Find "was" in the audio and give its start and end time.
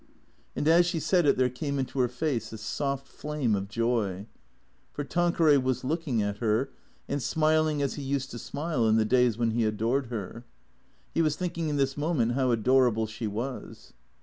5.57-5.83, 11.21-11.35, 13.27-13.93